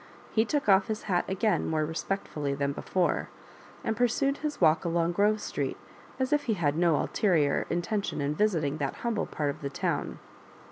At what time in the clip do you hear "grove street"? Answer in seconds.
5.11-5.77